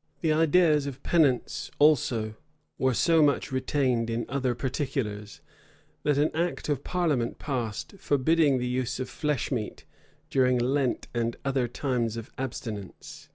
[0.00, 2.36] [*] The ideas of penance also
[2.78, 5.42] were so much retained in other particulars,
[6.02, 9.84] that an act of parliament passed, forbidding the use of flesh meat
[10.30, 13.28] during Lent and other times of abstinence.